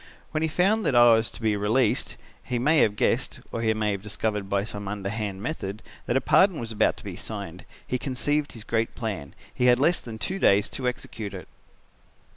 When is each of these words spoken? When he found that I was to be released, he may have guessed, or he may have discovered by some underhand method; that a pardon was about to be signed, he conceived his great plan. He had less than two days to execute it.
When 0.31 0.41
he 0.41 0.49
found 0.49 0.83
that 0.87 0.95
I 0.95 1.13
was 1.13 1.29
to 1.29 1.43
be 1.43 1.55
released, 1.55 2.17
he 2.43 2.57
may 2.57 2.79
have 2.79 2.95
guessed, 2.95 3.39
or 3.51 3.61
he 3.61 3.71
may 3.75 3.91
have 3.91 4.01
discovered 4.01 4.49
by 4.49 4.63
some 4.63 4.87
underhand 4.87 5.43
method; 5.43 5.83
that 6.07 6.17
a 6.17 6.21
pardon 6.21 6.59
was 6.59 6.71
about 6.71 6.97
to 6.97 7.03
be 7.03 7.15
signed, 7.15 7.65
he 7.85 7.99
conceived 7.99 8.53
his 8.53 8.63
great 8.63 8.95
plan. 8.95 9.35
He 9.53 9.67
had 9.67 9.77
less 9.77 10.01
than 10.01 10.17
two 10.17 10.39
days 10.39 10.69
to 10.69 10.87
execute 10.87 11.35
it. 11.35 11.47